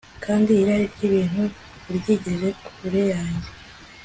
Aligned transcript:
kandi 0.25 0.49
irari 0.61 0.85
ry'ibintu 0.93 1.43
uryigize 1.89 2.49
kure 2.65 3.01
yanjye 3.13 3.49